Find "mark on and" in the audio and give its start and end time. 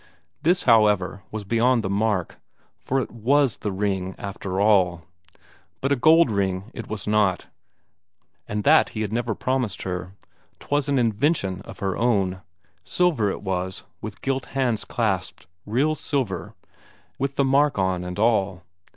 17.45-18.17